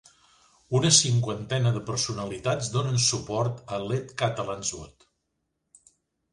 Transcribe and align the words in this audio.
Una 0.79 0.89
cinquantena 0.99 1.73
de 1.75 1.83
personalitats 1.91 2.71
donen 2.77 2.99
suport 3.11 3.63
a 3.77 3.81
‘Let 3.93 4.17
Catalans 4.25 4.75
Vote’ 4.81 5.91